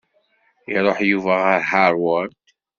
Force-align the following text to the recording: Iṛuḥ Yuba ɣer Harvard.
Iṛuḥ 0.75 0.97
Yuba 1.09 1.33
ɣer 1.43 1.61
Harvard. 1.71 2.31